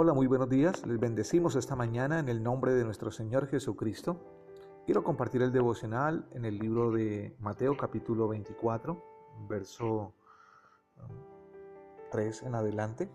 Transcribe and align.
Hola, 0.00 0.14
muy 0.14 0.28
buenos 0.28 0.48
días. 0.48 0.86
Les 0.86 1.00
bendecimos 1.00 1.56
esta 1.56 1.74
mañana 1.74 2.20
en 2.20 2.28
el 2.28 2.40
nombre 2.40 2.72
de 2.72 2.84
nuestro 2.84 3.10
Señor 3.10 3.48
Jesucristo. 3.48 4.20
Quiero 4.86 5.02
compartir 5.02 5.42
el 5.42 5.50
devocional 5.50 6.28
en 6.34 6.44
el 6.44 6.56
libro 6.56 6.92
de 6.92 7.34
Mateo 7.40 7.76
capítulo 7.76 8.28
24, 8.28 9.04
verso 9.48 10.14
3 12.12 12.42
um, 12.42 12.46
en 12.46 12.54
adelante. 12.54 13.10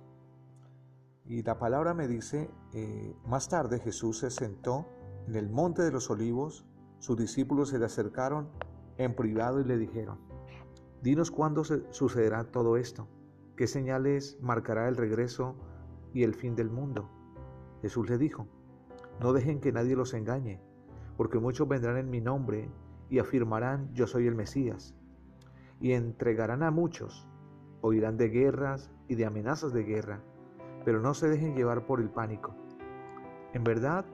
Y 1.26 1.42
la 1.44 1.58
palabra 1.58 1.94
me 1.94 2.10
dice, 2.10 2.50
eh, 2.74 3.16
más 3.26 3.48
tarde 3.48 3.80
Jesús 3.80 4.18
se 4.18 4.30
sentó 4.30 4.86
en 5.26 5.38
el 5.38 5.50
monte 5.50 5.84
de 5.84 5.92
los 5.94 6.10
olivos, 6.10 6.66
sus 7.00 7.16
discípulos 7.16 7.70
se 7.70 7.80
le 7.80 7.86
acercaron 7.86 8.50
en 8.98 9.16
privado 9.16 9.62
y 9.62 9.64
le 9.64 9.78
dijeron, 9.78 10.20
dinos 11.02 11.32
cuándo 11.32 11.64
sucederá 11.64 12.44
todo 12.52 12.76
esto, 12.76 13.08
qué 13.56 13.68
señales 13.68 14.38
marcará 14.42 14.90
el 14.90 14.98
regreso 14.98 15.56
y 16.14 16.24
el 16.24 16.34
fin 16.34 16.56
del 16.56 16.70
mundo. 16.70 17.10
Jesús 17.82 18.10
le 18.10 18.18
dijo, 18.18 18.48
no 19.20 19.34
dejen 19.34 19.60
que 19.60 19.72
nadie 19.72 19.96
los 19.96 20.14
engañe, 20.14 20.62
porque 21.18 21.40
muchos 21.40 21.68
vendrán 21.68 21.98
en 21.98 22.10
mi 22.10 22.22
nombre 22.22 22.70
y 23.10 23.20
afirmarán 23.20 23.94
yo 23.94 24.08
soy 24.08 24.28
el 24.28 24.36
Mesías, 24.36 24.96
y 25.80 25.94
entregarán 25.94 26.64
a 26.64 26.72
muchos, 26.72 27.28
oirán 27.82 28.18
de 28.18 28.30
guerras 28.30 28.92
y 29.08 29.16
de 29.16 29.26
amenazas 29.26 29.74
de 29.74 29.84
guerra, 29.84 30.22
pero 30.86 31.02
no 31.02 31.14
se 31.14 31.30
dejen 31.30 31.56
llevar 31.56 31.86
por 31.86 32.00
el 32.00 32.10
pánico. 32.10 32.56
En 33.54 33.64
verdad, 33.64 34.06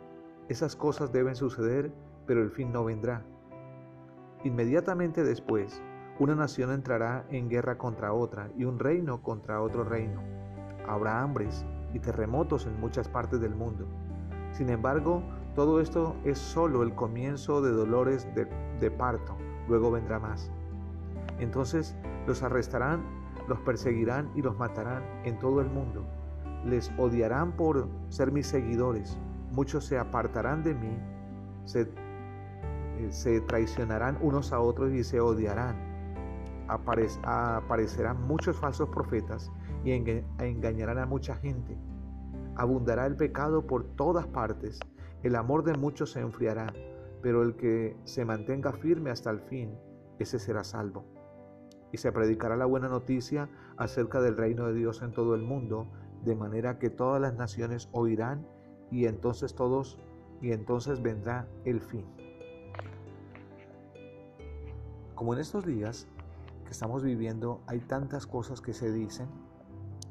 esas 0.49 0.75
cosas 0.75 1.11
deben 1.11 1.35
suceder, 1.35 1.91
pero 2.25 2.41
el 2.41 2.51
fin 2.51 2.71
no 2.71 2.83
vendrá. 2.83 3.23
Inmediatamente 4.43 5.23
después, 5.23 5.81
una 6.19 6.35
nación 6.35 6.71
entrará 6.71 7.25
en 7.29 7.49
guerra 7.49 7.77
contra 7.77 8.13
otra 8.13 8.51
y 8.57 8.65
un 8.65 8.79
reino 8.79 9.21
contra 9.21 9.61
otro 9.61 9.83
reino. 9.83 10.21
Habrá 10.87 11.21
hambres 11.21 11.65
y 11.93 11.99
terremotos 11.99 12.65
en 12.65 12.79
muchas 12.79 13.07
partes 13.07 13.39
del 13.41 13.55
mundo. 13.55 13.85
Sin 14.51 14.69
embargo, 14.69 15.23
todo 15.55 15.81
esto 15.81 16.15
es 16.23 16.37
solo 16.37 16.83
el 16.83 16.93
comienzo 16.95 17.61
de 17.61 17.71
dolores 17.71 18.27
de, 18.35 18.91
parto, 18.91 19.35
luego 19.67 19.91
vendrá 19.91 20.19
más. 20.19 20.51
Entonces 21.39 21.95
los 22.27 22.43
arrestarán, 22.43 23.03
los 23.47 23.59
perseguirán 23.59 24.29
y 24.35 24.41
los 24.41 24.57
matarán 24.57 25.03
en 25.23 25.37
todo 25.39 25.61
el 25.61 25.69
mundo. 25.69 26.05
Les 26.65 26.91
odiarán 26.97 27.53
por 27.53 27.87
ser 28.09 28.31
mis 28.31 28.47
seguidores. 28.47 29.17
Muchos 29.51 29.85
se 29.85 29.97
apartarán 29.97 30.63
de 30.63 30.75
mí, 30.75 30.97
se, 31.65 31.81
eh, 31.81 33.07
se 33.09 33.41
traicionarán 33.41 34.17
unos 34.21 34.53
a 34.53 34.59
otros 34.59 34.91
y 34.91 35.03
se 35.03 35.19
odiarán 35.19 35.88
aparecerán 36.69 38.21
muchos 38.27 38.55
falsos 38.57 38.89
profetas 38.89 39.51
y 39.83 39.91
engañarán 39.91 40.99
a 40.99 41.05
mucha 41.05 41.35
gente. 41.35 41.77
Abundará 42.55 43.05
el 43.05 43.15
pecado 43.15 43.65
por 43.65 43.83
todas 43.95 44.27
partes, 44.27 44.79
el 45.23 45.35
amor 45.35 45.63
de 45.63 45.73
muchos 45.73 46.11
se 46.11 46.21
enfriará, 46.21 46.73
pero 47.21 47.43
el 47.43 47.55
que 47.55 47.97
se 48.03 48.25
mantenga 48.25 48.71
firme 48.71 49.09
hasta 49.09 49.31
el 49.31 49.41
fin, 49.41 49.77
ese 50.19 50.39
será 50.39 50.63
salvo. 50.63 51.05
Y 51.91 51.97
se 51.97 52.11
predicará 52.11 52.55
la 52.55 52.65
buena 52.65 52.87
noticia 52.87 53.49
acerca 53.77 54.21
del 54.21 54.37
reino 54.37 54.67
de 54.67 54.73
Dios 54.73 55.01
en 55.01 55.11
todo 55.11 55.35
el 55.35 55.41
mundo, 55.41 55.87
de 56.23 56.35
manera 56.35 56.79
que 56.79 56.89
todas 56.89 57.21
las 57.21 57.35
naciones 57.35 57.89
oirán 57.91 58.45
y 58.91 59.05
entonces 59.05 59.55
todos 59.55 59.99
y 60.41 60.51
entonces 60.51 61.01
vendrá 61.01 61.47
el 61.65 61.81
fin. 61.81 62.05
Como 65.15 65.33
en 65.33 65.39
estos 65.39 65.65
días 65.65 66.07
estamos 66.71 67.03
viviendo 67.03 67.61
hay 67.67 67.79
tantas 67.79 68.27
cosas 68.27 68.61
que 68.61 68.73
se 68.73 68.91
dicen, 68.91 69.27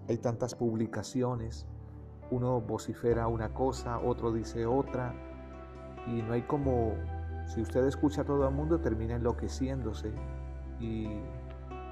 hay 0.09 0.19
tantas 0.19 0.55
publicaciones, 0.55 1.67
uno 2.31 2.61
vocifera 2.61 3.27
una 3.29 3.55
cosa, 3.55 3.99
otro 3.99 4.33
dice 4.33 4.67
otra, 4.67 5.15
y 6.07 6.23
no 6.23 6.33
hay 6.33 6.43
como, 6.43 6.95
si 7.47 7.61
usted 7.61 7.87
escucha 7.87 8.23
a 8.23 8.25
todo 8.25 8.49
el 8.49 8.55
mundo, 8.55 8.81
termina 8.81 9.17
enloqueciéndose 9.17 10.13
y 10.81 11.09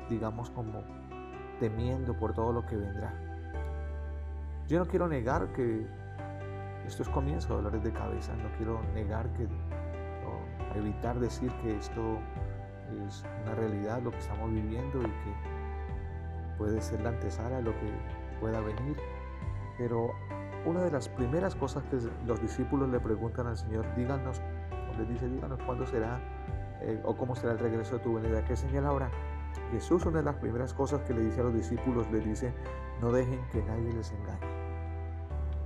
digamos 0.09 0.51
como 0.51 0.83
temiendo 1.61 2.17
por 2.17 2.33
todo 2.35 2.53
lo 2.53 2.67
que 2.67 2.77
vendrá. 2.77 3.15
Yo 4.69 4.79
no 4.79 4.87
quiero 4.87 5.09
negar 5.09 5.53
que 5.53 5.87
esto 6.87 7.03
es 7.03 7.09
comienzo 7.09 7.49
de 7.49 7.55
dolores 7.57 7.83
de 7.83 7.93
cabeza, 7.93 8.35
no 8.37 8.51
quiero 8.57 8.83
negar 8.95 9.33
que, 9.33 9.45
o 9.45 10.79
evitar 10.79 11.19
decir 11.19 11.53
que 11.63 11.77
esto 11.77 12.19
es 13.07 13.25
una 13.45 13.55
realidad 13.55 14.01
lo 14.03 14.11
que 14.11 14.19
estamos 14.19 14.51
viviendo 14.51 15.01
y 15.01 15.07
que 15.07 16.57
puede 16.59 16.81
ser 16.81 17.01
la 17.01 17.11
antesala 17.11 17.57
de 17.57 17.63
lo 17.63 17.73
que 17.73 17.93
pueda 18.41 18.61
venir. 18.61 18.97
Pero 19.79 20.13
una 20.65 20.81
de 20.81 20.91
las 20.91 21.09
primeras 21.09 21.55
cosas 21.55 21.85
que 21.85 21.99
los 22.27 22.41
discípulos 22.41 22.89
le 22.89 23.01
preguntan 23.01 23.47
al 23.47 23.57
Señor, 23.57 23.87
díganos, 23.95 24.41
o 24.93 24.99
les 24.99 25.09
dice, 25.09 25.29
díganos 25.29 25.61
cuándo 25.65 25.87
será 25.87 26.21
eh, 26.81 27.01
o 27.05 27.17
cómo 27.17 27.35
será 27.35 27.53
el 27.53 27.59
regreso 27.59 27.99
de 27.99 28.05
tu 28.05 28.15
venida, 28.15 28.45
qué 28.45 28.57
señal 28.57 28.87
habrá. 28.87 29.11
Jesús, 29.73 30.05
una 30.07 30.19
de 30.19 30.25
las 30.25 30.37
primeras 30.37 30.75
cosas 30.75 31.03
que 31.03 31.15
le 31.15 31.23
dice 31.23 31.41
a 31.41 31.45
los 31.45 31.55
discípulos, 31.55 32.07
le 32.11 32.21
dice, 32.21 32.53
no 33.01 33.13
dejen 33.13 33.41
que 33.51 33.63
nadie 33.63 33.93
les 33.93 34.13
engañe. 34.13 34.67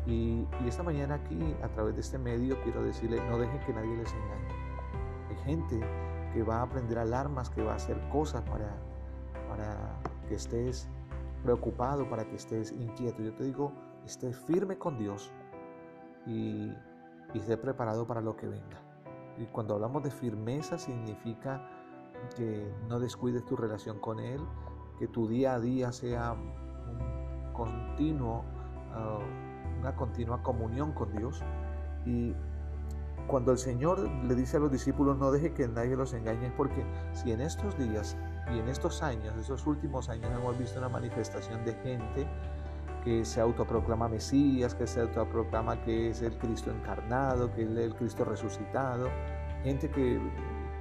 Y, 0.06 0.46
y 0.64 0.68
esta 0.68 0.82
mañana 0.82 1.16
aquí, 1.16 1.54
a 1.62 1.68
través 1.68 1.94
de 1.94 2.00
este 2.00 2.18
medio, 2.18 2.60
quiero 2.62 2.82
decirle, 2.82 3.20
no 3.28 3.38
dejen 3.38 3.58
que 3.60 3.72
nadie 3.72 3.96
les 3.96 4.12
engañe. 4.12 4.48
Hay 5.28 5.36
gente 5.44 5.80
que 6.32 6.42
va 6.42 6.58
a 6.58 6.62
aprender 6.62 6.98
alarmas, 6.98 7.50
que 7.50 7.62
va 7.62 7.72
a 7.72 7.76
hacer 7.76 8.00
cosas 8.08 8.42
para, 8.42 8.76
para 9.48 10.00
que 10.28 10.34
estés 10.34 10.88
preocupado, 11.42 12.08
para 12.08 12.24
que 12.24 12.36
estés 12.36 12.72
inquieto. 12.72 13.22
Yo 13.22 13.34
te 13.34 13.44
digo, 13.44 13.72
esté 14.04 14.32
firme 14.32 14.78
con 14.78 14.98
Dios 14.98 15.32
y, 16.26 16.72
y 17.34 17.38
esté 17.38 17.56
preparado 17.56 18.06
para 18.06 18.20
lo 18.20 18.36
que 18.36 18.46
venga. 18.46 18.80
Y 19.38 19.46
cuando 19.46 19.74
hablamos 19.74 20.02
de 20.02 20.10
firmeza 20.10 20.78
significa 20.78 21.66
que 22.36 22.72
no 22.88 23.00
descuides 23.00 23.44
tu 23.44 23.56
relación 23.56 23.98
con 23.98 24.20
Él, 24.20 24.40
que 24.98 25.08
tu 25.08 25.26
día 25.26 25.54
a 25.54 25.60
día 25.60 25.92
sea 25.92 26.36
continuo, 27.54 28.44
ah, 28.92 29.18
una 29.80 29.96
continua 29.96 30.42
comunión 30.42 30.92
con 30.92 31.12
Dios 31.12 31.42
y 32.04 32.34
cuando 33.30 33.52
el 33.52 33.58
Señor 33.58 34.00
le 34.00 34.34
dice 34.34 34.56
a 34.56 34.60
los 34.60 34.72
discípulos 34.72 35.16
no 35.16 35.30
deje 35.30 35.52
que 35.52 35.68
nadie 35.68 35.94
los 35.94 36.12
engañe 36.14 36.50
porque 36.56 36.84
si 37.12 37.30
en 37.30 37.40
estos 37.40 37.78
días 37.78 38.16
y 38.52 38.58
en 38.58 38.68
estos 38.68 39.04
años, 39.04 39.36
estos 39.38 39.64
últimos 39.68 40.08
años 40.08 40.32
hemos 40.36 40.58
visto 40.58 40.80
una 40.80 40.88
manifestación 40.88 41.64
de 41.64 41.74
gente 41.74 42.26
que 43.04 43.24
se 43.24 43.40
autoproclama 43.40 44.08
Mesías, 44.08 44.74
que 44.74 44.84
se 44.84 45.00
autoproclama 45.00 45.80
que 45.82 46.10
es 46.10 46.22
el 46.22 46.36
Cristo 46.38 46.72
encarnado, 46.72 47.52
que 47.54 47.62
es 47.62 47.70
el 47.70 47.94
Cristo 47.94 48.24
resucitado, 48.24 49.08
gente 49.62 49.88
que, 49.88 50.20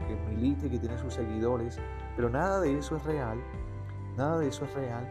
que 0.08 0.16
milita 0.28 0.66
y 0.66 0.72
que 0.72 0.80
tiene 0.80 0.98
sus 0.98 1.14
seguidores, 1.14 1.80
pero 2.16 2.32
nada 2.32 2.60
de 2.62 2.80
eso 2.80 2.96
es 2.96 3.04
real, 3.04 3.40
nada 4.18 4.40
de 4.40 4.48
eso 4.48 4.66
es 4.66 4.74
real. 4.74 5.08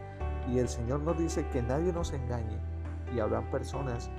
Y 0.49 0.59
el 0.59 0.67
Señor 0.67 0.99
nos 0.99 1.17
dice 1.17 1.47
que 1.47 1.61
nadie 1.61 1.93
nos 1.93 2.11
engañe 2.11 2.59
y 3.15 3.21
habrán 3.21 3.49
personas 3.49 4.11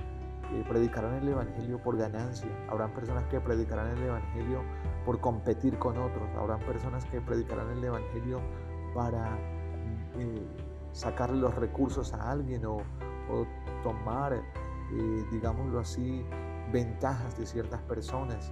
predicarán 0.67 1.15
el 1.15 1.29
Evangelio 1.29 1.81
por 1.81 1.97
ganancia, 1.97 2.49
habrán 2.69 2.93
personas 2.93 3.25
que 3.25 3.39
predicarán 3.39 3.97
el 3.97 4.03
Evangelio 4.03 4.61
por 5.05 5.19
competir 5.19 5.77
con 5.79 5.97
otros, 5.97 6.29
habrán 6.37 6.59
personas 6.59 7.05
que 7.05 7.21
predicarán 7.21 7.69
el 7.71 7.83
Evangelio 7.83 8.41
para 8.93 9.37
eh, 10.17 10.45
sacarle 10.91 11.39
los 11.39 11.55
recursos 11.55 12.13
a 12.13 12.31
alguien 12.31 12.65
o, 12.65 12.81
tomar, 13.81 14.33
eh, 14.33 15.25
digámoslo 15.31 15.79
así, 15.79 16.25
ventajas 16.71 17.37
de 17.37 17.45
ciertas 17.45 17.81
personas. 17.83 18.51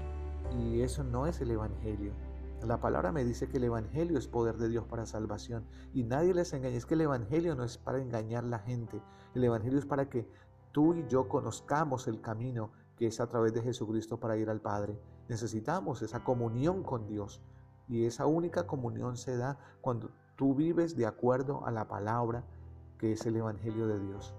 Y 0.58 0.81
eso 0.81 1.04
no 1.04 1.28
es 1.28 1.42
el 1.42 1.52
Evangelio. 1.52 2.14
La 2.66 2.80
palabra 2.81 3.12
me 3.12 3.24
dice 3.24 3.48
que 3.48 3.58
el 3.58 3.66
Evangelio 3.66 4.18
es 4.18 4.28
poder 4.28 4.58
de 4.58 4.68
Dios 4.68 4.86
para 4.86 5.06
salvación 5.06 5.66
y 5.94 6.04
nadie 6.04 6.34
les 6.34 6.52
engaña. 6.54 6.76
Es 6.76 6.86
que 6.86 6.96
el 6.96 7.02
Evangelio 7.02 7.56
no 7.56 7.64
es 7.64 7.78
para 7.78 8.02
engañar 8.02 8.44
a 8.44 8.48
la 8.48 8.60
gente. 8.60 9.02
El 9.34 9.44
Evangelio 9.44 9.80
es 9.80 9.86
para 9.86 10.10
que 10.10 10.28
tú 10.71 10.94
y 10.94 11.07
yo 11.07 11.27
conozcamos 11.27 12.07
el 12.07 12.21
camino 12.21 12.71
que 12.98 13.07
es 13.07 13.19
a 13.19 13.27
través 13.27 13.54
de 13.54 13.62
Jesucristo 13.62 14.18
para 14.18 14.38
ir 14.38 14.50
al 14.50 14.62
Padre. 14.62 15.00
Necesitamos 15.30 16.01
esa 16.01 16.24
comunión 16.24 16.83
con 16.83 17.07
Dios 17.07 17.42
y 17.88 18.06
esa 18.06 18.25
única 18.25 18.68
comunión 18.68 19.18
se 19.18 19.38
da 19.38 19.57
cuando 19.81 20.12
tú 20.36 20.56
vives 20.56 20.95
de 20.95 21.06
acuerdo 21.06 21.66
a 21.66 21.71
la 21.71 21.88
palabra 21.88 22.44
que 22.98 23.13
es 23.13 23.25
el 23.25 23.38
Evangelio 23.38 23.88
de 23.88 24.00
Dios. 24.00 24.36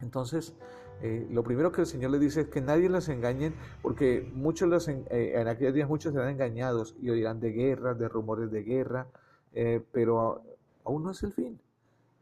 Entonces, 0.00 0.54
eh, 1.00 1.26
lo 1.30 1.44
primero 1.44 1.70
que 1.70 1.82
el 1.82 1.86
Señor 1.86 2.10
le 2.10 2.18
dice 2.18 2.42
es 2.42 2.48
que 2.48 2.60
nadie 2.60 2.88
los 2.88 3.08
engañe, 3.08 3.52
porque 3.82 4.28
muchos 4.34 4.68
los 4.68 4.88
en, 4.88 5.06
eh, 5.10 5.44
aquellos 5.48 5.74
días 5.74 5.88
muchos 5.88 6.12
serán 6.12 6.30
engañados 6.30 6.96
y 7.00 7.10
oirán 7.10 7.40
de 7.40 7.52
guerras, 7.52 7.98
de 7.98 8.08
rumores 8.08 8.50
de 8.50 8.62
guerra, 8.62 9.06
eh, 9.52 9.80
pero 9.92 10.42
aún 10.84 11.04
no 11.04 11.12
es 11.12 11.22
el 11.22 11.32
fin. 11.32 11.60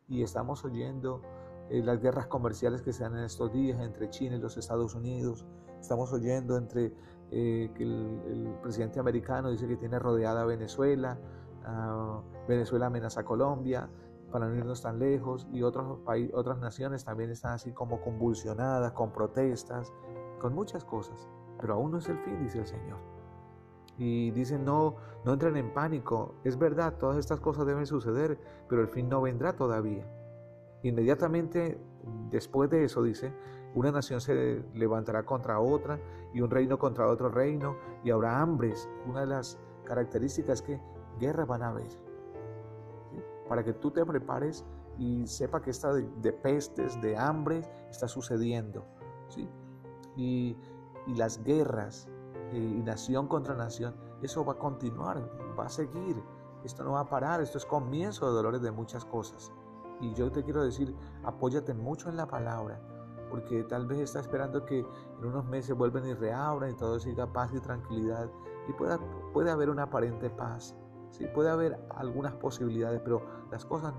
Y 0.09 0.23
estamos 0.23 0.65
oyendo 0.65 1.23
eh, 1.71 1.83
las 1.83 2.01
guerras 2.01 2.27
comerciales 2.27 2.83
que 2.83 2.93
se 2.93 3.03
dan 3.03 3.17
en 3.17 3.25
estos 3.25 3.53
días 3.53 3.81
entre 3.81 4.09
China 4.11 4.37
y 4.37 4.41
los 4.41 4.57
Estados 4.57 4.95
Unidos. 4.95 5.45
Estamos 5.81 6.13
oyendo 6.13 6.57
entre 6.57 6.93
eh, 7.31 7.71
que 7.75 7.83
el, 7.83 8.55
presidente 8.63 9.01
americano 9.01 9.51
dice 9.51 9.67
que 9.67 9.77
tiene 9.77 9.99
rodeada 9.99 10.43
a 10.43 10.45
Venezuela, 10.45 11.19
Venezuela 12.49 12.87
amenaza 12.87 13.21
a 13.21 13.25
Colombia, 13.25 13.89
para 14.31 14.49
no 14.49 14.57
irnos 14.57 14.83
tan 14.83 14.99
lejos, 14.99 15.47
y 15.53 15.63
otros 15.63 15.99
países, 16.01 16.35
otras 16.35 16.59
naciones 16.59 17.05
también 17.05 17.31
están 17.31 17.55
así 17.55 17.73
como 17.73 18.01
convulsionadas, 18.01 18.93
con 18.93 19.13
protestas, 19.13 19.93
con 20.41 20.55
muchas 20.55 20.85
cosas. 20.85 21.29
Pero 21.61 21.75
aún 21.75 21.91
no 21.91 21.99
es 21.99 22.09
el 22.09 22.19
fin, 22.19 22.39
dice 22.43 22.59
el 22.59 22.67
Señor. 22.67 22.99
Y 23.99 24.31
dicen, 24.33 24.65
no, 24.65 24.97
no 25.25 25.33
entren 25.33 25.57
en 25.57 25.73
pánico. 25.73 26.35
Es 26.45 26.59
verdad, 26.59 26.95
todas 26.99 27.17
estas 27.17 27.41
cosas 27.41 27.67
deben 27.67 27.87
suceder, 27.87 28.39
pero 28.69 28.83
el 28.83 28.89
fin 28.89 29.09
no 29.09 29.23
vendrá 29.23 29.57
todavía. 29.57 30.07
Inmediatamente 30.87 31.81
después 32.31 32.71
de 32.71 32.85
eso, 32.85 33.03
dice, 33.03 33.33
una 33.75 33.91
nación 33.91 34.21
se 34.21 34.63
levantará 34.75 35.25
contra 35.25 35.59
otra 35.59 35.99
y 36.33 36.41
un 36.41 36.51
reino 36.51 36.79
contra 36.79 37.09
otro 37.09 37.29
reino 37.29 37.77
y 38.05 38.11
habrá 38.11 38.41
hambres. 38.41 38.89
Una 39.07 39.21
de 39.21 39.27
las 39.27 39.59
características 39.85 40.61
es 40.61 40.63
que 40.63 40.81
guerras 41.19 41.49
van 41.49 41.63
a 41.63 41.69
haber. 41.71 41.89
Para 43.49 43.65
que 43.65 43.73
tú 43.73 43.91
te 43.91 44.05
prepares 44.05 44.65
y 44.97 45.27
sepa 45.27 45.61
que 45.61 45.71
esta 45.71 45.93
de, 45.93 46.33
pestes, 46.33 47.01
de 47.01 47.17
hambre, 47.17 47.63
está 47.91 48.07
sucediendo. 48.07 48.87
¿sí? 49.29 49.49
Y, 50.17 50.57
las 51.17 51.43
guerras 51.45 52.09
eh, 52.53 52.59
y 52.59 52.83
nación 52.83 53.29
contra 53.29 53.55
nación, 53.55 53.95
eso 54.23 54.45
va 54.45 54.55
a 54.55 54.59
continuar, 54.59 55.19
va 55.59 55.67
a 55.67 55.69
seguir. 55.69 56.17
Esto 56.65 56.83
no 56.83 56.93
va 56.93 57.01
a 57.01 57.09
parar, 57.09 57.41
esto 57.41 57.59
es 57.59 57.65
comienzo 57.65 58.27
de 58.27 58.33
dolores 58.33 58.61
de 58.61 58.73
muchas 58.73 59.05
cosas. 59.05 59.53
Y 60.01 60.13
yo 60.15 60.31
te 60.31 60.43
quiero 60.43 60.63
decir, 60.63 60.95
apóyate 61.25 61.75
mucho 61.75 62.09
en 62.09 62.17
la 62.17 62.27
palabra, 62.27 62.81
porque 63.31 63.65
tal 63.65 63.87
vez 63.87 64.01
está 64.01 64.21
esperando 64.21 64.65
que 64.65 64.81
en 64.81 65.25
unos 65.25 65.45
meses 65.47 65.77
vuelvan 65.77 66.07
y 66.07 66.15
reabran 66.15 66.71
y 66.71 66.75
todo 66.75 66.99
siga 67.01 67.33
paz 67.33 67.51
y 67.55 67.61
tranquilidad. 67.61 68.31
Y 68.69 68.73
pueda, 68.73 68.99
puede 69.33 69.51
haber 69.51 69.71
una 69.71 69.85
aparente 69.85 70.29
paz, 70.31 70.77
sí, 71.11 71.27
puede 71.35 71.51
haber 71.51 71.79
algunas 71.97 72.35
posibilidades, 72.35 73.01
pero 73.03 73.23
las 73.51 73.65
cosas, 73.65 73.95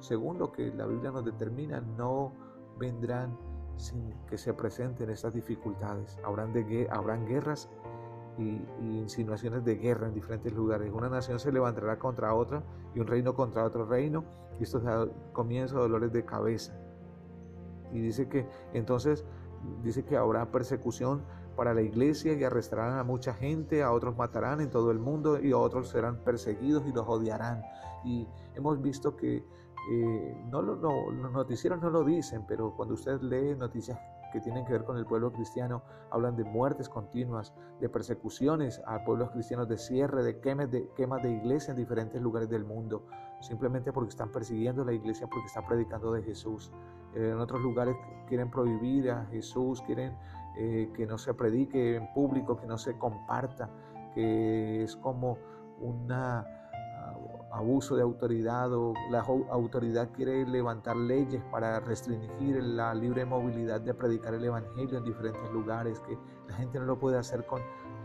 según 0.00 0.38
lo 0.38 0.52
que 0.52 0.72
la 0.74 0.86
Biblia 0.86 1.10
nos 1.10 1.24
determina, 1.24 1.80
no 1.80 2.32
vendrán 2.78 3.36
sin 3.76 4.12
que 4.26 4.38
se 4.38 4.54
presenten 4.54 5.10
estas 5.10 5.34
dificultades. 5.34 6.18
Habrán, 6.24 6.52
de, 6.52 6.88
habrán 6.90 7.26
guerras 7.26 7.68
y, 8.38 8.60
insinuaciones 8.80 9.64
de 9.64 9.76
guerra 9.76 10.08
en 10.08 10.14
diferentes 10.14 10.52
lugares. 10.52 10.92
Una 10.92 11.08
nación 11.08 11.38
se 11.38 11.52
levantará 11.52 11.98
contra 11.98 12.34
otra 12.34 12.62
y 12.94 13.00
un 13.00 13.06
reino 13.06 13.34
contra 13.34 13.64
otro 13.64 13.86
reino. 13.86 14.24
Y 14.58 14.64
esto 14.64 14.78
es 14.78 15.10
comienzo 15.32 15.76
de 15.76 15.82
dolores 15.82 16.12
de 16.12 16.24
cabeza. 16.24 16.74
Y 17.92 18.00
dice 18.00 18.28
que 18.28 18.46
entonces 18.72 19.24
dice 19.82 20.04
que 20.04 20.16
habrá 20.16 20.50
persecución 20.50 21.22
para 21.56 21.72
la 21.72 21.82
iglesia 21.82 22.34
y 22.34 22.44
arrestarán 22.44 22.98
a 22.98 23.04
mucha 23.04 23.32
gente, 23.32 23.82
a 23.82 23.90
otros 23.92 24.16
matarán 24.16 24.60
en 24.60 24.70
todo 24.70 24.90
el 24.90 24.98
mundo 24.98 25.40
y 25.40 25.52
a 25.52 25.56
otros 25.56 25.88
serán 25.88 26.18
perseguidos 26.18 26.86
y 26.86 26.92
los 26.92 27.08
odiarán. 27.08 27.62
Y 28.04 28.28
hemos 28.54 28.80
visto 28.80 29.16
que 29.16 29.44
eh, 29.90 30.44
no, 30.50 30.62
los 30.62 31.32
noticieros 31.32 31.80
no 31.80 31.90
lo 31.90 32.04
dicen, 32.04 32.44
pero 32.46 32.74
cuando 32.76 32.94
usted 32.94 33.20
lee 33.22 33.54
noticias 33.56 33.98
que 34.36 34.42
tienen 34.42 34.66
que 34.66 34.72
ver 34.72 34.84
con 34.84 34.98
el 34.98 35.06
pueblo 35.06 35.32
cristiano, 35.32 35.82
hablan 36.10 36.36
de 36.36 36.44
muertes 36.44 36.90
continuas, 36.90 37.54
de 37.80 37.88
persecuciones 37.88 38.82
a 38.86 39.02
pueblos 39.02 39.30
cristianos, 39.30 39.66
de 39.66 39.78
cierre, 39.78 40.22
de 40.22 40.40
quemas 40.40 40.70
de, 40.70 40.90
quemas 40.94 41.22
de 41.22 41.30
iglesia 41.30 41.70
en 41.70 41.78
diferentes 41.78 42.20
lugares 42.20 42.50
del 42.50 42.62
mundo, 42.62 43.06
simplemente 43.40 43.94
porque 43.94 44.10
están 44.10 44.30
persiguiendo 44.30 44.84
la 44.84 44.92
iglesia, 44.92 45.26
porque 45.26 45.46
están 45.46 45.64
predicando 45.64 46.12
de 46.12 46.22
Jesús. 46.22 46.70
Eh, 47.14 47.30
en 47.30 47.40
otros 47.40 47.62
lugares 47.62 47.96
quieren 48.28 48.50
prohibir 48.50 49.10
a 49.10 49.24
Jesús, 49.24 49.80
quieren 49.86 50.14
eh, 50.58 50.90
que 50.94 51.06
no 51.06 51.16
se 51.16 51.32
predique 51.32 51.96
en 51.96 52.12
público, 52.12 52.58
que 52.58 52.66
no 52.66 52.76
se 52.76 52.98
comparta, 52.98 53.70
que 54.14 54.82
es 54.82 54.96
como 54.96 55.38
una 55.80 56.65
abuso 57.56 57.96
de 57.96 58.02
autoridad 58.02 58.72
o 58.74 58.92
la 59.10 59.20
autoridad 59.20 60.10
quiere 60.12 60.46
levantar 60.46 60.94
leyes 60.94 61.42
para 61.50 61.80
restringir 61.80 62.62
la 62.62 62.94
libre 62.94 63.24
movilidad 63.24 63.80
de 63.80 63.94
predicar 63.94 64.34
el 64.34 64.44
Evangelio 64.44 64.98
en 64.98 65.04
diferentes 65.04 65.50
lugares, 65.50 66.00
que 66.00 66.18
la 66.48 66.54
gente 66.54 66.78
no 66.78 66.84
lo 66.84 66.98
puede 66.98 67.16
hacer 67.16 67.46
con 67.46 67.62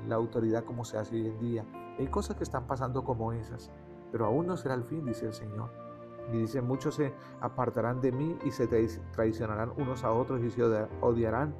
la 0.07 0.15
autoridad 0.15 0.63
como 0.63 0.86
se 0.86 0.98
hace 0.98 1.15
hoy 1.15 1.27
en 1.27 1.39
día. 1.39 1.65
Hay 2.00 2.07
cosas 2.07 2.38
que 2.38 2.44
están 2.44 2.65
pasando 2.65 3.03
como 3.03 3.33
esas, 3.33 3.71
pero 4.12 4.25
aún 4.25 4.48
no 4.48 4.56
será 4.56 4.74
el 4.74 4.86
fin, 4.86 5.06
dice 5.06 5.25
el 5.25 5.33
Señor. 5.33 5.69
Y 6.31 6.38
dice, 6.38 6.62
muchos 6.62 6.95
se 6.95 7.13
apartarán 7.42 8.00
de 8.00 8.13
mí 8.13 8.38
y 8.45 8.51
se 8.51 8.68
traicionarán 9.12 9.74
unos 9.75 10.06
a 10.06 10.13
otros 10.13 10.42
y 10.42 10.50
se 10.50 10.63
odiarán, 11.01 11.54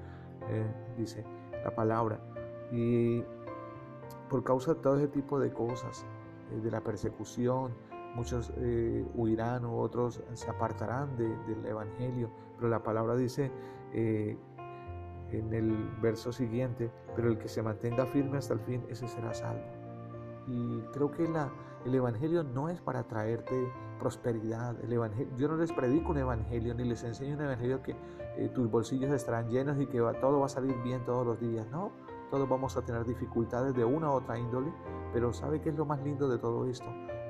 eh, 0.48 0.94
dice 0.98 1.26
la 1.66 1.76
palabra. 1.76 2.22
Y 2.72 3.22
por 4.30 4.46
causa 4.46 4.76
de 4.76 4.80
todo 4.80 4.96
ese 4.96 5.10
tipo 5.10 5.40
de 5.40 5.52
cosas, 5.52 6.06
de 6.62 6.71
la 6.71 6.81
persecución, 6.81 7.74
muchos 8.15 8.53
eh, 8.57 9.06
huirán 9.15 9.65
o 9.65 9.77
otros 9.77 10.21
se 10.33 10.50
apartarán 10.50 11.15
del 11.18 11.65
Evangelio, 11.65 12.30
pero 12.57 12.69
la 12.69 12.83
palabra 12.83 13.15
dice 13.15 13.51
eh, 13.94 14.38
en 15.31 15.53
el 15.53 15.89
verso 16.01 16.31
siguiente, 16.31 16.92
pero 17.15 17.30
el 17.30 17.38
que 17.38 17.48
se 17.48 17.62
mantenga 17.62 18.06
firme 18.06 18.38
hasta 18.38 18.53
el 18.53 18.59
fin, 18.62 18.83
ese 18.89 19.07
será 19.07 19.33
salvo. 19.33 19.63
Y 20.48 20.81
creo 20.94 21.12
que 21.12 21.27
la, 21.27 21.51
el 21.86 21.95
Evangelio 21.95 22.44
no 22.44 22.69
es 22.69 22.81
para 22.81 23.03
traerte 23.03 23.71
prosperidad. 24.01 24.75
El 24.83 24.94
evangelio, 24.94 25.31
yo 25.38 25.48
no 25.48 25.57
les 25.57 25.71
predico 25.71 26.12
un 26.12 26.18
Evangelio 26.18 26.74
ni 26.74 26.83
les 26.86 27.03
enseño 27.03 27.36
un 27.36 27.42
Evangelio 27.42 27.83
que 27.83 27.95
tus 28.53 28.69
bolsillos 28.69 29.12
estarán 29.12 29.50
llenos 29.50 29.80
y 29.80 29.86
que 29.86 30.00
todo 30.19 30.39
va 30.39 30.48
a 30.48 30.50
salir 30.50 30.75
bien 30.83 31.06
todos 31.06 31.25
los 31.25 31.39
días. 31.39 31.68
No, 31.69 31.92
todos 32.31 32.48
vamos 32.48 32.78
a 32.78 32.81
tener 32.81 33.06
dificultades 33.06 33.75
de 33.75 33.83
una 33.83 34.10
u 34.10 34.13
otra 34.13 34.39
índole, 34.39 34.74
pero 35.12 35.33
¿sabe 35.33 35.60
qué 35.60 35.69
es 35.69 35.75
lo 35.75 35.86
más 35.86 36.01
lindo 36.01 36.30
de 36.30 36.39
todo 36.39 36.66
esto? 36.66 36.86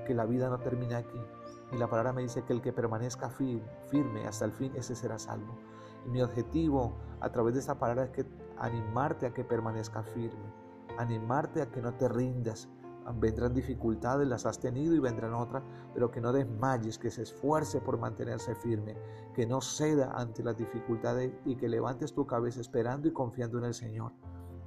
Que 0.06 0.14
la 0.14 0.26
vida 0.26 0.48
no 0.48 0.60
termina 0.60 0.98
aquí. 0.98 1.20
Y 1.72 1.78
la 1.78 1.90
palabra 1.90 2.14
me 2.14 2.22
dice 2.22 2.44
que 2.44 2.54
el 2.54 2.62
que 2.62 2.72
permanezca 2.72 3.30
firme 3.32 4.28
hasta 4.28 4.46
el 4.46 4.52
fin, 4.52 4.72
ese 4.76 4.96
será 4.96 5.18
salvo. 5.18 5.58
Y 6.06 6.10
mi 6.10 6.22
objetivo 6.22 6.94
a 7.20 7.32
través 7.32 7.56
de 7.56 7.62
esta 7.62 7.80
palabra 7.80 8.04
es 8.04 8.10
que 8.12 8.26
animarte 8.60 9.26
a 9.26 9.34
que 9.34 9.44
permanezca 9.44 10.04
firme, 10.04 10.54
animarte 11.00 11.64
a 11.64 11.72
que 11.72 11.82
no 11.82 11.94
te 11.96 12.08
rindas. 12.08 12.70
Vendrán 13.16 13.56
dificultades, 13.56 14.28
las 14.28 14.46
has 14.46 14.60
tenido 14.60 14.94
y 14.94 15.00
vendrán 15.00 15.34
otras, 15.34 15.64
pero 15.96 16.12
que 16.12 16.22
no 16.22 16.32
desmayes, 16.32 17.00
que 17.00 17.10
se 17.10 17.24
esfuerce 17.24 17.82
por 17.82 17.98
mantenerse 17.98 18.54
firme, 18.54 18.96
que 19.34 19.48
no 19.48 19.62
ceda 19.62 20.12
ante 20.14 20.44
las 20.44 20.56
dificultades 20.56 21.34
y 21.44 21.56
que 21.56 21.68
levantes 21.68 22.14
tu 22.14 22.28
cabeza 22.28 22.62
esperando 22.62 23.08
y 23.08 23.14
confiando 23.14 23.58
en 23.58 23.64
el 23.66 23.74
Señor 23.74 24.12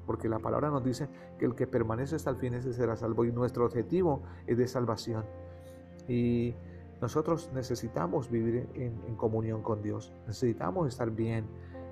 porque 0.07 0.29
la 0.29 0.39
palabra 0.39 0.71
nos 0.71 0.85
dice 0.85 1.09
que 1.39 1.47
el 1.47 1.55
que 1.55 1.67
permanece 1.67 2.17
hasta 2.17 2.31
el 2.31 2.37
fin 2.37 2.55
ese 2.55 2.73
será 2.73 2.97
salvo 2.97 3.25
y 3.25 3.33
nuestro 3.33 3.65
objetivo 3.67 4.23
es 4.47 4.59
de 4.59 4.67
salvación. 4.67 5.25
Y 6.09 6.55
nosotros 7.01 7.51
necesitamos 7.55 8.31
vivir 8.31 8.69
en, 8.75 9.17
comunión 9.17 9.63
con 9.63 9.83
Dios, 9.83 10.13
necesitamos 10.27 10.89
estar 10.89 11.11
bien 11.11 11.47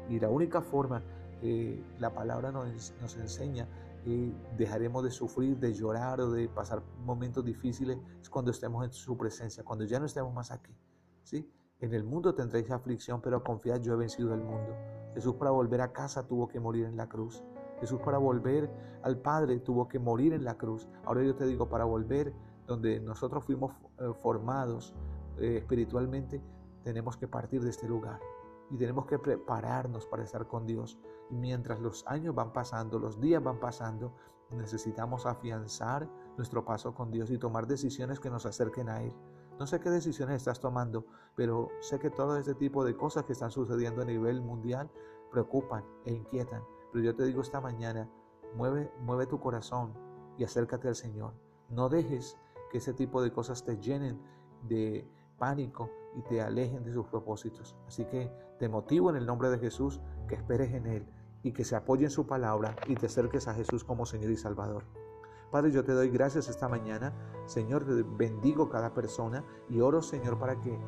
y 0.09 0.19
la 0.21 0.29
única 0.29 0.61
forma 0.61 1.03
que 1.41 1.83
la 1.99 2.15
palabra 2.15 2.53
nos, 2.53 2.95
nos 3.01 3.17
enseña 3.17 3.67
y 4.05 4.35
dejaremos 4.57 5.05
de 5.05 5.11
sufrir, 5.11 5.59
de 5.59 5.73
llorar 5.73 6.21
o 6.21 6.31
de 6.31 6.49
pasar 6.49 6.83
momentos 7.05 7.45
difíciles 7.45 7.99
es 8.21 8.29
cuando 8.29 8.51
estemos 8.51 8.85
en 8.85 8.93
su 8.93 9.17
presencia, 9.17 9.63
cuando 9.63 9.85
ya 9.85 10.01
no 10.01 10.07
estemos 10.07 10.33
más 10.35 10.51
aquí. 10.51 10.75
¿sí? 11.23 11.49
En 11.81 11.95
el 11.95 12.05
mundo 12.05 12.35
tendréis 12.35 12.71
aflicción, 12.71 13.21
pero 13.21 13.43
confiad, 13.43 13.81
yo 13.81 13.95
he 13.95 13.97
vencido 13.97 14.35
el 14.35 14.41
mundo. 14.41 14.75
Jesús 15.15 15.35
para 15.35 15.51
volver 15.51 15.81
a 15.81 15.93
casa 15.93 16.27
tuvo 16.27 16.49
que 16.49 16.59
morir 16.59 16.87
en 16.87 16.97
la 16.97 17.09
cruz. 17.09 17.43
Jesús 17.83 18.01
para 18.01 18.17
volver 18.17 18.71
al 19.03 19.19
Padre 19.19 19.59
tuvo 19.59 19.89
que 19.89 19.99
morir 19.99 20.33
en 20.35 20.45
la 20.45 20.57
cruz. 20.57 20.89
Ahora 21.05 21.25
yo 21.25 21.35
te 21.35 21.45
digo, 21.47 21.69
para 21.69 21.85
volver 21.85 22.33
donde 22.65 23.01
nosotros 23.01 23.45
fuimos 23.45 23.73
eh, 23.99 24.13
formados 24.23 24.95
eh, 25.39 25.57
espiritualmente, 25.57 26.41
tenemos 26.85 27.17
que 27.17 27.27
partir 27.27 27.61
de 27.61 27.71
este 27.71 27.89
lugar 27.89 28.21
y 28.71 28.77
tenemos 28.77 29.07
que 29.07 29.19
prepararnos 29.19 30.07
para 30.07 30.23
estar 30.23 30.47
con 30.47 30.65
Dios. 30.65 30.97
Y 31.29 31.37
mientras 31.37 31.81
los 31.81 32.07
años 32.07 32.37
van 32.37 32.53
pasando, 32.53 33.01
los 33.01 33.21
días 33.21 33.43
van 33.43 33.59
pasando, 33.59 34.15
necesitamos 34.53 35.27
afianzar 35.27 36.09
nuestro 36.37 36.65
paso 36.65 36.95
con 36.95 37.11
Dios 37.11 37.33
y 37.33 37.39
tomar 37.39 37.67
decisiones 37.67 38.21
que 38.21 38.31
nos 38.31 38.47
acerquen 38.47 38.89
a 38.91 39.03
Él. 39.03 39.13
No 39.59 39.67
sé 39.67 39.81
qué 39.81 39.91
decisiones 39.91 40.37
estás 40.37 40.61
tomando, 40.61 41.05
pero 41.35 41.69
sé 41.81 41.99
que 41.99 42.11
todo 42.11 42.37
este 42.37 42.55
tipo 42.55 42.85
de 42.85 42.97
cosas 42.97 43.25
que 43.25 43.33
están 43.33 43.51
sucediendo 43.51 44.03
a 44.03 44.05
nivel 44.05 44.41
mundial 44.41 44.89
preocupan 45.33 45.85
e 46.05 46.13
inquietan. 46.13 46.63
Pero 46.93 47.05
yo 47.05 47.15
te 47.15 47.25
digo 47.25 47.41
esta 47.41 47.61
mañana, 47.61 48.09
mueve, 48.55 48.93
mueve 49.01 49.27
tu 49.27 49.41
corazón 49.41 49.95
y 50.39 50.45
acércate 50.45 50.89
al 50.89 50.95
Señor. 50.95 51.35
No 51.69 51.89
dejes 51.89 52.39
que 52.71 52.79
ese 52.79 52.93
tipo 52.93 53.23
de 53.23 53.33
cosas 53.33 53.65
te 53.65 53.79
llenen 53.79 54.21
de 54.63 55.09
pánico 55.39 55.91
y 56.15 56.23
te 56.23 56.41
alejen 56.41 56.85
de 56.85 56.93
sus 56.93 57.07
propósitos. 57.07 57.77
Así 57.87 58.05
que 58.05 58.31
te 58.59 58.69
motivo 58.69 59.11
en 59.11 59.17
el 59.17 59.27
nombre 59.27 59.51
de 59.51 59.59
Jesús 59.59 60.01
que 60.29 60.35
esperes 60.35 60.73
en 60.73 60.87
Él 60.87 61.07
y 61.43 61.53
que 61.53 61.65
se 61.65 61.75
apoye 61.75 62.05
en 62.05 62.11
su 62.11 62.27
palabra 62.27 62.77
y 62.87 62.95
te 62.95 63.07
acerques 63.07 63.49
a 63.49 63.55
Jesús 63.55 63.85
como 63.85 64.07
Señor 64.07 64.31
y 64.31 64.37
Salvador. 64.37 64.85
Padre, 65.51 65.71
yo 65.71 65.85
te 65.85 65.93
doy 65.93 66.09
gracias 66.09 66.49
esta 66.49 66.69
mañana. 66.69 67.13
Señor, 67.47 67.85
bendigo 68.17 68.71
cada 68.71 68.95
persona 68.95 69.45
y 69.69 69.81
oro, 69.81 70.01
Señor, 70.01 70.39
para 70.39 70.61
que 70.61 70.79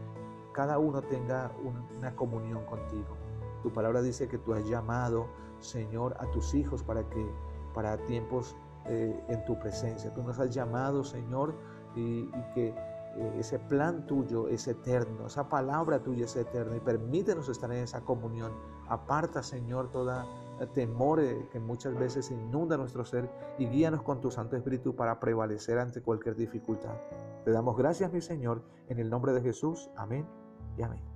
cada 0.53 0.79
uno 0.79 1.03
tenga 1.03 1.53
una 1.99 2.15
comunión 2.15 2.65
contigo. 2.65 3.17
Tu 3.63 3.73
palabra 3.73 4.01
dice 4.01 4.29
que 4.29 4.39
tú 4.39 4.55
has 4.55 4.67
llamado, 4.67 5.29
Señor, 5.65 6.17
a 6.21 6.31
tus 6.31 6.55
hijos 6.55 6.83
para 6.83 7.09
que 7.09 7.27
para 7.75 7.97
tiempos 8.07 8.57
eh, 8.87 9.19
en 9.29 9.45
tu 9.45 9.59
presencia. 9.59 10.13
Tú 10.15 10.23
nos 10.23 10.39
has 10.39 10.55
llamado, 10.55 11.05
Señor, 11.05 11.55
y, 11.97 12.31
que 12.55 12.69
eh, 12.69 13.37
ese 13.39 13.59
plan 13.59 14.07
tuyo 14.07 14.49
es 14.49 14.69
eterno, 14.69 15.27
esa 15.27 15.49
palabra 15.49 16.03
tuya 16.03 16.25
es 16.27 16.37
eterna 16.37 16.77
y 16.77 16.81
permítenos 16.81 17.49
estar 17.49 17.71
en 17.73 17.85
esa 17.85 18.03
comunión. 18.03 18.53
Aparta, 18.89 19.43
Señor, 19.43 19.91
toda 19.91 20.27
temor 20.73 21.21
que 21.51 21.59
muchas 21.59 21.99
veces 21.99 22.31
inunda 22.31 22.77
nuestro 22.77 23.05
ser 23.05 23.29
y 23.59 23.67
guíanos 23.67 24.03
con 24.03 24.21
tu 24.21 24.31
Santo 24.31 24.57
Espíritu 24.57 24.95
para 24.95 25.19
prevalecer 25.19 25.79
ante 25.79 26.01
cualquier 26.01 26.37
dificultad. 26.37 26.95
Te 27.45 27.51
damos 27.51 27.77
gracias, 27.77 28.13
mi 28.13 28.21
Señor, 28.21 28.63
en 28.89 28.99
el 28.99 29.11
nombre 29.11 29.33
de 29.33 29.43
Jesús. 29.43 29.91
Amén 29.97 30.27
y 30.77 30.83
amén. 30.83 31.14